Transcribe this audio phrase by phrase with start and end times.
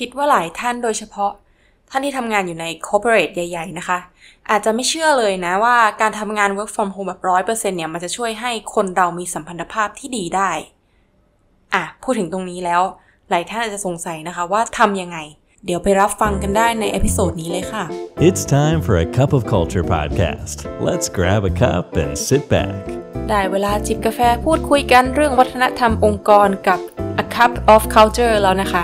[0.00, 1.32] คิดว่าหลายท่านโดยเฉพาะ
[1.90, 3.98] ท่านที่ทำงานอยู่ใน corporate ใหญ่ ๆ นะคะ
[4.50, 10.50] อาจจะไม่เชื่อเลยนะว่าการทำงาน work from home แบบร้อยเปอร์เซ็นเนี่ย มันจะช่วยให้คนเรามีสัมพันธภาพที่ดีได้
[11.74, 12.82] อะ พูดถึงตรงนี้แล้ว
[13.30, 15.18] หลายท่านอาจจะสงสัยนะคะว่าทำยังไง
[15.66, 17.84] เดี๋ยวไปรับฟังกันได้ใน episode นี้เลยค่ะ
[18.28, 20.56] It's time for a cup of culture podcast.
[20.88, 22.82] Let's grab a cup and sit back.
[23.28, 26.80] ได้เวลาจิบกาแฟพูดคุยกันเรื่องวัฒนธรรมองค์กรกับ
[27.22, 28.82] A Cup of Culture แล้วนะคะ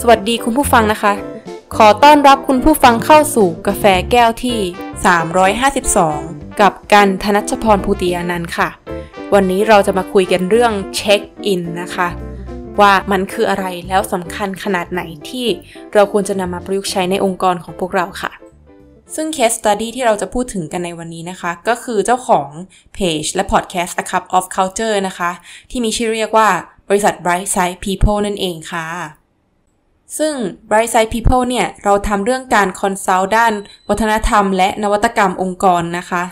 [0.00, 1.12] สวัสดีคุณผู้ฟังนะคะ
[1.76, 4.58] ขอต้อนรับคุณผู้ฟังเข้าสู่กาแฟแก้วที่
[6.00, 8.68] 352 กับกันธนัชพรภูติยานันท์ค่ะ
[9.34, 12.08] วันนี้เราจะมาคุยกันเรื่องเช็คอินนะคะ
[12.80, 15.46] ว่ามันคืออะไรแล้วสำคัญขนาดไหนที่
[15.92, 18.32] เราควรจะนำมาประยุกต์ใช้ในองค์กรของพวกเราค่ะ
[19.14, 22.48] ซึ่ง case study ที่เราจะพูดถึงกันในวันนี้นะคะ ก็คือเจ้าของ
[22.94, 25.30] เพจและ podcast A Cup of Culture นะคะ
[25.70, 26.48] ที่มีชื่อเรียกว่า
[26.88, 28.86] บริษัท Bright Side People นั่นเองค่ะ
[30.18, 30.32] ซึ่ง
[30.68, 33.52] Bright Side People เนี่ย เราทำเรื่องการ consult ด้าน
[33.88, 36.22] วัฒนธรรมและนวัตกรรมองค์กรนะคะ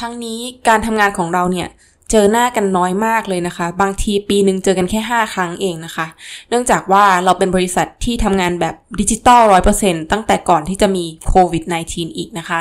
[0.00, 1.68] ทั้งนี้การทำงานของเราเนี่ย
[2.10, 6.06] เจอหน้ากันน้อยมากเลยนะคะ บางทีปีหนึ่งเจอกันแค่ 5 ครั้งเองนะคะ
[6.48, 12.60] เนื่องจากว่าเราเป็นบริษัทที่ทำงานแบบดิจิตอลร้อยเปอร์เซ็นตั้งแต่ก่อนที่จะมีโควิด -19 อีกนะคะ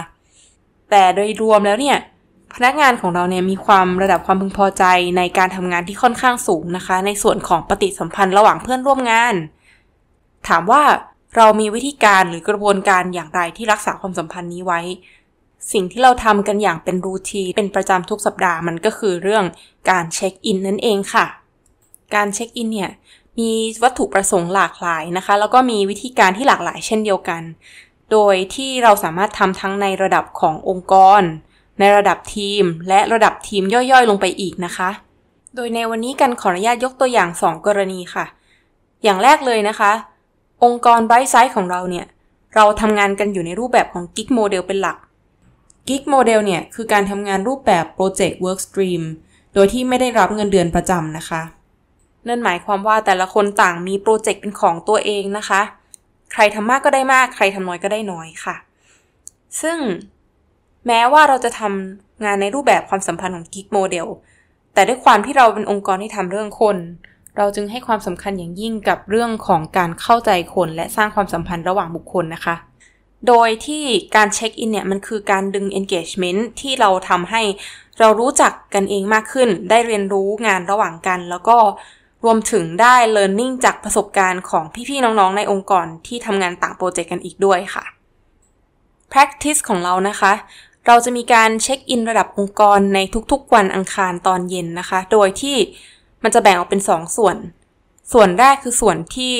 [0.89, 1.97] แต่โดยรวมแล้วเนี่ย
[2.55, 4.83] พนักงานของเราเนี่ยมีความระดับความพึงพอใจ
[5.17, 9.35] ในการทำงานที่ค่อนข้างสูงนะคะ ในส่วนของปฏิสัมพันธ์ระหว่างเพื่อนร่วมงาน
[10.47, 10.83] ถามว่า
[11.37, 14.81] เรามีวิธีการหรือกระบวนการอย่างไรที่รักษาความสัมพันธ์นี้ไว้
[15.73, 19.45] สิ่งที่เราทำกันอย่างเป็นรูทีนเป็นประจำทุกสัปดาห์มันก็คือเรื่อง
[19.89, 21.25] การเช็คอินนั่นเองค่ะ
[22.15, 22.91] การเช็คอินเนี่ย
[23.39, 23.51] มี
[23.83, 27.41] วัตถุประสงค์หลากหลายนะคะ แล้วก็มีวิธีการที่หลากหลายเช่นเดียวกัน
[28.11, 31.21] โดยที่เราสามารถทำทั้งในระดับขององค์กร
[31.79, 34.89] ในระดับทีม และระดับทีมย่อยๆ ลงไปอีกนะคะ
[35.55, 38.25] โดยในวันนี้กันขออนุญาตยกตัวอย่าง 2 กรณีค่ะ
[39.03, 39.91] อย่างแรกเลยนะคะ
[40.63, 42.05] องค์กร Bright Side ของเราเนี่ย
[42.55, 44.97] เราทำงานกันอยู่ในรูปแบบของ Gig Model เป็นหลัก
[45.87, 49.03] Gig Model เนี่ย คือการทำงานรูปแบบ Project Work Stream
[49.53, 51.41] โดยที่ไม่ได้รับเงินเดือนประจำนะคะ
[52.27, 55.61] นั่นหมายความว่าแต่ละคนต่างมีโปรเจกต์เป็นของตัวเองนะคะ
[56.33, 58.55] ใครทำมากก็ได้มาก ใครทำน้อยก็ได้น้อยค่ะ
[59.61, 59.77] ซึ่ง
[60.87, 64.07] แม้ว่าเราจะทำงานในรูปแบบความสัมพันธ์ของ Gig Model
[64.73, 66.77] แต่ด้วยความที่เราเป็นองค์กรที่ทำเรื่องคน
[67.39, 72.55] เราจึงให้ความสำคัญอย่างยิ่งกับเรื่องของการเข้าใจคนและสร้างความสัมพันธ์ระหว่างบุคคลนะคะ
[73.27, 73.83] โดยที่
[74.15, 77.41] การเช็คอินเนี่ยมันคือการดึง engagement ที่เราทำให้
[77.99, 81.57] เรารู้จักกันเองมากขึ้น ได้เรียนรู้งานระหว่างกัน แล้วก็
[82.23, 87.83] รวมถึงได้ learning จากประสบการณ์ของพี่ๆน้องๆในองค์กรที่ทำงานต่างโปรเจกต์กันอีกด้วยค่ะ
[89.11, 90.33] practice ของเรานะคะ
[90.87, 92.99] เราจะมีการเช็คอินระดับองค์กรใน
[93.31, 95.57] ทุกๆวันอังคารตอนเย็นนะคะ โดยที่
[96.23, 97.37] มันจะแบ่งออกเป็น2ส่วน
[98.13, 99.35] ส่วนแรกคือส่วนที่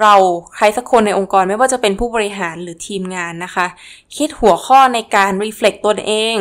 [0.00, 0.14] เรา
[0.54, 3.66] ใครสักคนในองค์กรไม่ว่าจะเป็นผู้บริหารหรือทีมงานนะคะ
[4.16, 6.36] คิดหัวข้อในการ reflect ตนเอง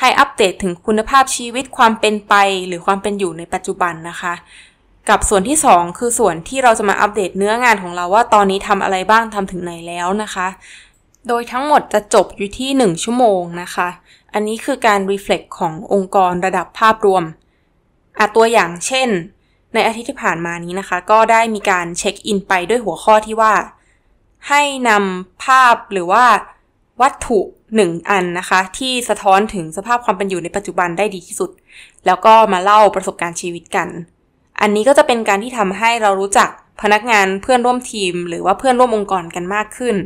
[0.00, 2.34] ให้อัปเดตถึงคุณภาพชีวิตความเป็นไป
[2.66, 4.34] หรือความเป็นอยู่ในปัจจุบันนะคะ
[5.08, 10.48] กับส่วนที่ 2 คือส่วนที่เราจะมาอัปเดตเนื้องานของเราว่าตอนนี้ทำอะไรบ้างทำถึงไหนแล้วนะคะ
[11.28, 13.88] โดยทั้งหมดจะจบอยู่ที่ 1 ชั่วโมงนะคะ
[14.34, 17.24] อันนี้คือการ reflect ขององค์กรระดับภาพรวม
[18.18, 19.08] อาตัวอย่างเช่น
[19.74, 23.54] ในอาทิตย์ที่ผ่านมานี้นะคะ ก็ได้มีการเช็คอินไปด้วยหัวข้อที่ว่า
[24.48, 26.24] ให้นำภาพหรือว่า
[27.02, 27.40] วัตถุ
[27.74, 31.50] หนึ่งอันนะคะ ที่สะท้อนถึงสภาพความเป็นอยู่ในปัจจุบันได้ดีที่สุด
[32.06, 33.88] แล้วก็มาเล่าประสบการณ์ชีวิตกัน
[34.60, 36.48] อันนี้ก็จะเป็นการที่ทำให้เรารู้จัก
[36.82, 39.96] พนักงานเพื่อนร่วมทีม หรือว่าเพื่อนร่วมองค์กรกันมากขึ้น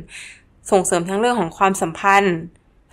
[0.70, 2.36] ส่งเสริมทั้งเรื่องของความสัมพันธ์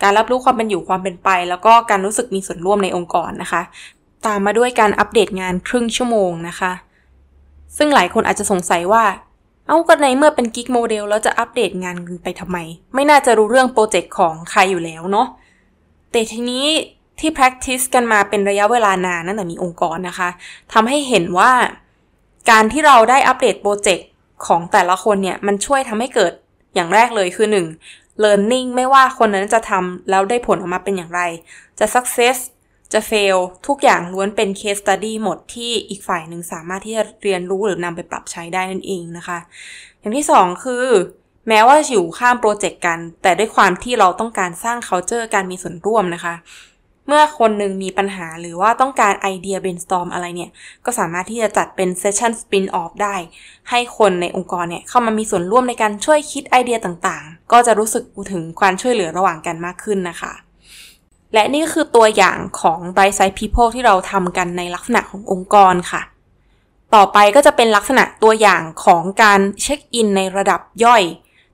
[0.02, 3.62] การรับรู้ความเป็นอยู่ความเป็นไป แล้วก็การรู้สึกมีส่วนร่วมในองค์กรนะคะ
[4.26, 6.72] ตามมาด้วยการอัปเดตงานครึ่งชั่วโมงนะคะ
[7.76, 9.04] ซึ่งหลายคนอาจจะสงสัยว่า
[9.66, 12.58] เอ้าก็ในเมื่อเป็น gig model แล้วจะอัปเดตงานกันไปทำไม
[12.94, 15.26] ไม่น่าจะรู้เรื่องโปรเจกต์ของใครอยู่แล้วเนาะ
[16.10, 16.66] แต่ทีนี้
[17.20, 20.28] ที่ practice กันมาเป็นระยะเวลานานนั่นแต่มีองค์กรนะคะ
[20.72, 21.52] ทำให้เห็นว่า
[22.50, 24.08] การที่เราได้อัปเดตโปรเจกต์
[24.46, 26.32] ของแต่ละคนเนี่ย มันช่วยทำให้เกิด
[26.74, 27.46] อย่างแรกเลยคือ
[27.84, 28.24] 1.
[28.24, 31.20] learning ไม่ว่าคนนั้นจะทำแล้วได้ผลออกมาเป็นอย่างไร
[31.78, 32.36] จะ success
[32.92, 39.38] จะ fail ทุกอย่างล้วนเป็น case study หมดที่อีกฝ่ายหนึ่งสามารถที่จะเรียนรู้หรือนำไปปรับใช้ได้นั่นเองนะคะ
[40.00, 40.84] อย่างที่สองคือ
[41.48, 46.34] แม้ว่าอยู่ข้ามโปรเจกต์กัน แต่ด้วยความที่เราต้องการสร้าง culture การมีส่วนร่วมนะคะ
[47.08, 50.50] เมื่อคนหนึ่งมีปัญหาหรือว่าต้องการไอเดีย brainstorm อะไรเนี่ย
[50.84, 53.16] ก็สามารถที่จะจัดเป็น session spin off ได้
[53.70, 60.32] ให้คนในองค์กรเนี่ยเข้ามามีส่วนร่วมในการช่วยคิดไอเดียต่างๆ ก็จะรู้สึกถึงความช่วยเหลือระหว่างกันมากขึ้นนะคะ
[61.34, 66.02] และนี่ก็คือตัวอย่างของ Bright Side People ที่เราทำกันในลักษณะขององค์กรค่ะ
[66.94, 71.02] ต่อไปก็จะเป็นลักษณะตัวอย่างของการเช็คอินในระดับย่อย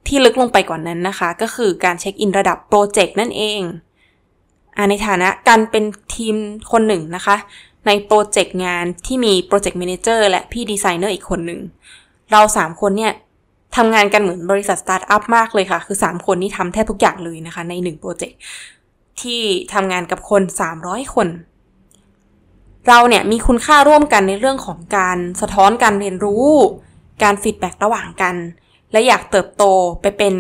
[0.06, 5.84] ที่ลึกลงไปก่อนนั้นนะคะ ก็คือการเช็คอินระดับโปรเจกต์นั่นเอง ในฐานะการเป็น
[6.14, 6.36] ทีม
[6.72, 7.36] คนหนึ่งนะคะ
[7.86, 11.60] ในโปรเจกต์งานที่มี project manager และพี่ดีไซเนอร์อีกคนหนึ่ง
[12.32, 13.12] เราสามคนเนี่ย
[13.76, 18.38] ทำงานกันเหมือนบริษัทสตาร์ทอัพมากเลยค่ะ คือ 3 คนนี่ทำแทบทุกอย่างเลยนะคะ ใน 1 โปรเจกต์
[19.20, 19.42] ที่
[19.72, 20.42] ทำงานกับคน
[20.78, 21.28] 300 คน
[22.88, 26.48] เราเนี่ยมีคุณค่าร่วมกันในเรื่องของการสะท้อนการเรียนรู้
[27.22, 28.34] การฟีดแบ็ระหว่างกัน
[28.92, 29.64] และอยากเติบโต
[30.02, 30.34] ไปเป็น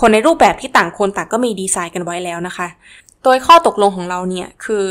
[0.00, 2.68] คนในรูปแบบที่ต่างคนต่างก็มีดีไซน์กันไว้แล้วนะคะ
[3.22, 4.84] โดยข้อตกลงของเราเนี่ยคือ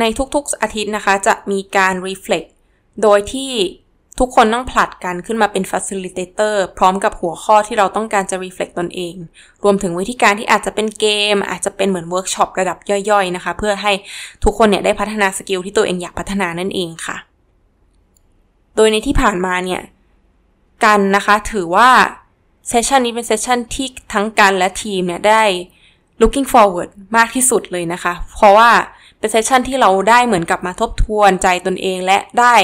[0.00, 0.04] ใน
[0.34, 2.48] ทุกๆอาทิตย์นะคะ จะมีการ reflect
[3.02, 3.50] โดยที่
[4.20, 9.14] ทุกคนต้องผลัดกันขึ้นมาเป็น facilitator พร้อมกับหัวข้อที่เราต้องการจะ reflect ตนเอง
[9.64, 12.78] รวมถึงวิธีการที่อาจจะเป็นเกม อาจจะเป็นเหมือนเวิร์กช็อประดับ
[13.10, 13.92] ย่อยๆนะคะ เพื่อให้
[14.44, 17.16] ทุกคนเนี่ยได้พัฒนาสกิลที่ตัวเองอยากพัฒนานั่นเองค่ะ
[18.76, 19.80] โดยในที่ผ่านมาเนี่ย
[20.84, 21.90] กันนะคะถือว่า
[22.68, 25.42] เซสชันนี้เป็นเซสชันที่ทั้งกันและทีมเนี่ยได้
[26.20, 28.70] looking forward มากที่สุดเลยนะคะ เพราะว่า
[29.18, 32.56] เป็นเซสชันที่เราได้เหมือนกับมาทบทวนใจตนเองและได้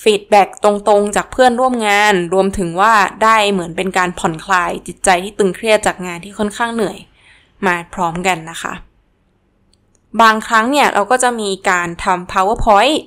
[0.00, 6.98] feedback ตรงๆ จากเพื่อนร่วมงาน รวมถึงว่าได้เหมือนเป็นการผ่อนคลายจิตใจที่ตึงเครียดจากงานที่ค่อนข้างเหนื่อย
[7.66, 8.72] มาพร้อมกันนะคะ
[10.20, 12.98] บางครั้งเนี่ยเราก็จะมีการทำ powerpoint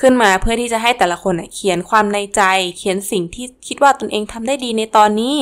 [0.00, 2.42] ขึ้นมาเพื่อที่จะให้แต่ละคนเขียนความในใจ
[2.76, 5.36] เขียนสิ่งที่คิดว่าตนเองทำได้ดีในตอนนี้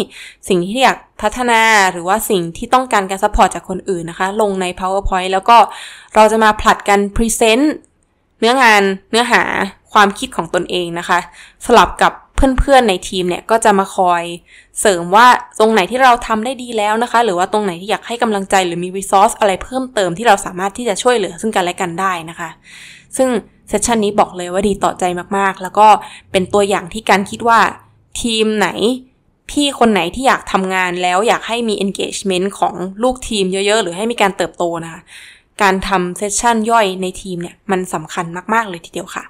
[0.48, 1.60] สิ่งที่อยากพัฒนา
[1.92, 5.56] หรือว่าสิ่งที่ต้องการการ support จากคนอื่นนะคะ ลงใน powerpoint แล้วก็
[6.14, 9.42] เราจะมาผลัดกัน present เนื้ื้องานเนื้อหา
[9.92, 11.18] ความคิดของตนเองนะคะ
[11.66, 12.12] สลับกับ
[12.60, 14.22] เพื่อนๆในทีมเนี่ยก็จะมาคอย
[14.80, 15.26] เสริมว่า
[15.60, 22.50] ตรงไหนที่เราทำได้ดีแล้วนะคะ หรือว่าตรงไหนที่อยากให้กำลังใจหรือมี resource อะไรเพิ่มเติมที่เราสามารถที่จะช่วยเหลือซึ่งกันและกันได้นะคะ
[23.16, 23.28] ซึ่ง
[23.68, 25.04] เซสชันนี้บอกเลยว่าดีต่อใจ
[25.36, 25.88] มากๆ แล้วก็
[26.32, 27.60] เป็นตัวอย่างที่การคิดว่า
[28.22, 28.68] ทีมไหน
[29.50, 35.00] พี่คนไหนที่อยากทำงานแล้วอยากให้มี engagement ของลูกทีมเยอะๆ หรือให้มีการเติบโตนะคะ
[35.62, 38.24] การทำเซสชันย่อยในทีมเนี่ยมันสำคัญ
[38.54, 39.24] มากๆเลยทีเดียวค่ะ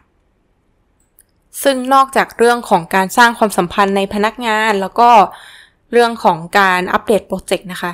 [1.62, 5.10] ซึ่งนอกจากเรื่องของการสร้างความสัมพันธ์ในพนักงาน แล้วก็
[5.92, 7.92] เรื่องของการอัปเดตโปรเจกต์นะคะ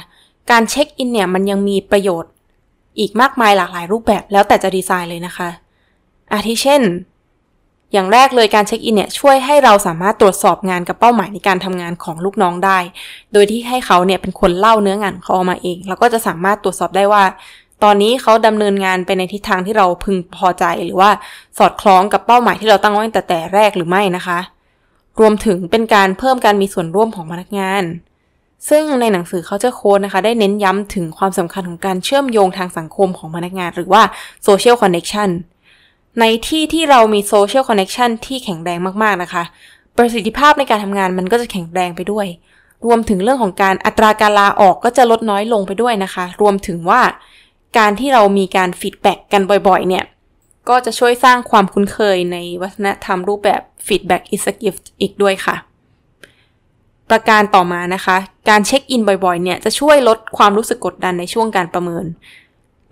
[0.50, 2.32] การเช็คอินเนี่ยมันยังมีประโยชน์
[2.99, 5.49] อีกมากมายหลากหลายรูปแบบแล้วแต่จะดีไซน์เลยนะคะ
[6.33, 6.83] อาทิเช่น
[7.93, 12.79] อย่างแรกเลยการเช็คอินเนี่ยช่วยให้เราสามารถตรวจสอบงานกับเป้าหมายในการทำงานของลูกน้องได้
[13.33, 17.23] โดยที่ให้เขาเนี่ยเป็นคนเล่าเนื้องานเขาออกมาเองแล้วก็จะสามารถตรวจสอบได้ว่า
[17.85, 21.11] ตอนนี้เขาดำเนินงานไปในทิศทางที่เราพึงพอใจหรือว่า
[21.59, 24.38] สอดคล้องกับเป้าหมายที่เราตั้งไว้ตั้งแต่แรกหรือไม่นะคะ
[25.21, 27.85] รวมถึงเป็นการเพิ่มการมีส่วนร่วมของพนักงาน
[28.69, 34.03] ซึ่งในหนังสือเขาจะโค้ดนะคะ ได้เน้นย้ำถึงความสำคัญของการเชื่อมโยงทางสังคมของพนักงาน หรือว่า
[34.47, 35.31] social connection
[36.21, 39.43] ในที่ที่เรามี social connection ที่แข็งแรงมากๆนะคะ
[39.97, 42.26] ประสิทธิภาพในการทำงานมันก็จะแข็งแรงไปด้วย
[42.87, 47.00] รวมถึงเรื่องของการอัตราการลาออกก็จะลดน้อยลงไปด้วยนะคะ รวมถึงว่า
[47.79, 50.05] การที่เรามีการ feedback กันบ่อยๆ เนี่ย
[50.69, 55.57] ก็จะช่วยสร้างความคุ้นเคยในวัฒนธรรมรูปแบบ feedback is a gift อีกด้วยค่ะ
[57.11, 58.17] ประการต่อมานะคะ
[58.49, 62.07] การเช็คอินบ่อยๆ เนี่ยจะช่วยลดความรู้สึกกดดันในช่วงการประเมิน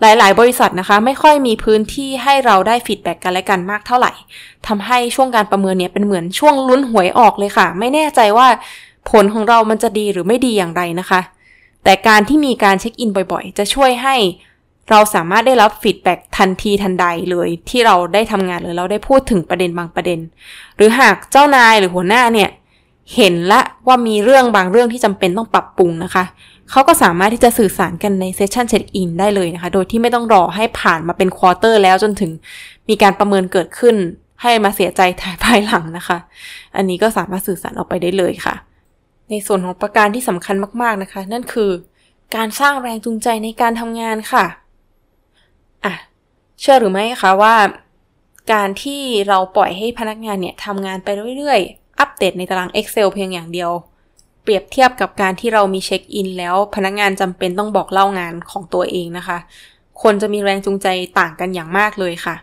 [0.00, 4.12] หลายๆ บริษัทนะคะ ไม่ค่อยมีพื้นที่ให้เราได้ feedback กันและกันมากเท่าไหร่
[4.66, 8.48] ทำให้ช่วงการประเมินเนี่ยเป็นเหมือนช่วงลุ้นหวยออกเลยค่ะ ไม่แน่ใจว่า
[9.10, 11.20] ผลของเรามันจะดีหรือไม่ดีอย่างไรนะคะ
[11.84, 14.16] แต่การที่มีการเช็คอินบ่อยๆ จะช่วยให้
[14.90, 20.20] เราสามารถได้รับ feedback ทันทีทันใดเลย ที่เราได้ทำงานหรือเราได้พูดถึงประเด็นบางประเด็น
[20.76, 22.50] หรือหากเจ้านายหรือหัวหน้าเนี่ย
[23.16, 26.24] เห็นละว่ามีเรื่องบางเรื่องที่จำเป็นต้องปรับปรุงนะคะ
[26.70, 32.30] เขาก็สามารถที่จะสื่อสารกันในเซสชันเช็คอินได้เลยนะคะ โดยที่ไม่ต้องรอให้ผ่านมาเป็น quarter แล้วจนถึง
[32.88, 33.96] มีการประเมินเกิดขึ้น
[34.42, 35.00] ให้มาเสียใจ
[35.44, 36.18] ภายหลังนะคะ
[36.76, 38.54] อันนี้ก็สามารถสื่อสารออกไปได้เลยค่ะ
[39.30, 41.70] ในส่วนของประการที่สำคัญมากๆนะคะ นั่นคือ
[42.36, 44.44] การสร้างแรงจูงใจในการทำงานค่ะ
[45.84, 45.94] อะ
[46.60, 47.54] เชื่อหรือไม่คะว่า
[48.52, 51.08] การที่เราปล่อยให้พนักงานเนี่ยทำงานไป
[51.38, 53.70] เรื่อยๆ อัปเดตในตาราง Excel เพียงอย่างเดียว
[54.42, 59.38] เปรียบเทียบกับการที่เรามีเช็คอินแล้วพนักงานจำเป็นต้องบอกเล่างานของตัวเองนะคะ
[60.02, 60.86] คนจะมีแรงจูงใจ
[61.18, 62.34] ต่างกันอย่างมากเลยค่ะ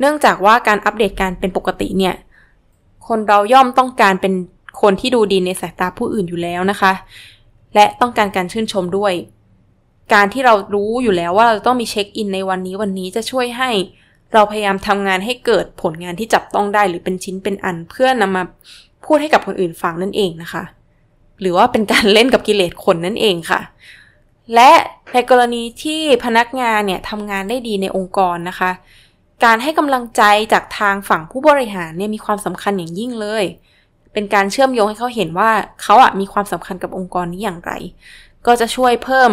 [0.00, 2.14] เนื่องจากว่าการอัปเดตการเป็นปกติเนี่ย
[3.06, 4.34] คนเราย่อมต้องการเป็น
[4.80, 6.92] คนที่ดูดีในสายตาผู้อื่นอยู่แล้วนะคะ
[7.74, 9.12] และต้องการการชื่นชมด้วย
[10.12, 13.70] การที่เรารู้อยู่แล้วว่าเราต้องมีเช็คอินในวันนี้วันนี้จะช่วยให้
[14.32, 18.42] เราพยายามทำงานให้เกิดผลงานที่จับต้องได้หรือเป็นชิ้นเป็นอันเพื่อนำมา
[19.04, 20.64] พูดให้กับคนอื่นฟังนั่นเองนะคะ
[21.40, 23.60] หรือว่าเป็นการเล่นกับกิเลสคนนั่นเองค่ะ
[24.54, 24.70] และ
[25.12, 28.70] ในกรณีที่พนักงานเนี่ยทำงานได้ดีในองค์กรนะคะ
[29.44, 30.22] การให้กำลังใจ
[30.52, 33.44] จากทางฝั่งผู้บริหารเนี่ยมีความสำคัญอย่างยิ่งเลย
[34.12, 35.50] เป็นการเชื่อมโยงให้เขาเห็นว่า
[35.82, 37.72] เขาอะมีความสำคัญกับองค์กรนี้อย่างไร
[38.46, 39.30] ก็จะช่วยเพิ่ม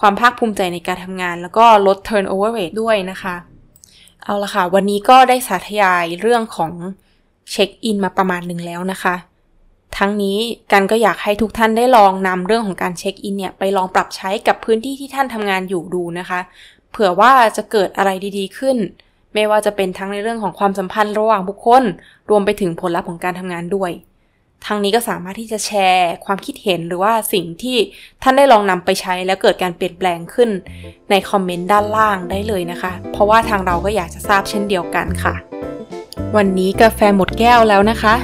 [0.00, 3.34] ความภาคภูมิใจในการทำงาน แล้วก็ลด turnover rate ด้วยนะคะ
[4.22, 6.72] เอาละค่ะ วันนี้ก็ได้สาธยายเรื่องของ
[7.50, 9.14] เช็คอินมาประมาณหนึ่งแล้วนะคะ
[9.98, 10.38] ทั้งนี้
[10.72, 16.40] กันก็อยากให้ทุกท่านได้ลองนำเรื่องของการเช็คอินเนี่ยไปลองปรับใช้กับพื้นที่ที่ท่านทำงานอยู่ดูนะคะ
[16.90, 18.76] เผื่อว่าจะเกิดอะไรดีๆขึ้น
[19.34, 21.84] ไม่ว่าจะเป็นทั้งในเรื่องของความสัมพันธ์ระหว่างบุคคล
[22.30, 23.90] รวมไปถึงผลลัพธ์ของการทำงานด้วย
[24.64, 27.76] ทางนี้ก็สามารถที่จะแชร์ความคิดเห็นหรือว่าสิ่งที่
[28.22, 30.50] ท่านได้ลองนำไปใช้แล้วเกิดการเปลี่ยนแปลงขึ้น
[31.10, 35.34] ในคอมเมนต์ด้านล่างได้เลยนะคะ เพราะว่าทางเราก็อยากจะทราบเช่นเดียวกันค่ะ
[36.36, 38.14] วันนี้กาแฟหมดแก้วแล้วนะคะ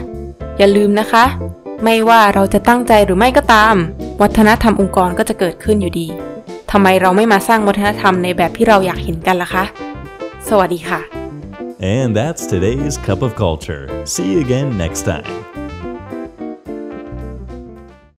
[0.58, 1.24] อย่าลืมนะคะ
[1.84, 3.74] ไม่ว่าเราจะตั้งใจหรือไม่ก็ตาม
[4.22, 6.08] วัฒนธรรมองค์กรก็จะเกิดขึ้นอยู่ดี
[6.70, 9.64] ทำไมเราไม่มาสร้างวัฒนธรรมในแบบที่เราอยากเห็นกันล่ะคะ
[10.48, 11.00] สวัสดีค่ะ
[11.96, 13.84] And that's today's Cup of Culture.
[14.04, 15.51] See you again next time.